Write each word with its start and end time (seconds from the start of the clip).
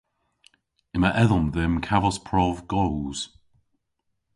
Yma 0.95 1.09
edhom 1.23 1.45
dhymm 1.53 1.75
kavos 1.87 2.17
prov 2.27 2.55
goos. 2.71 3.19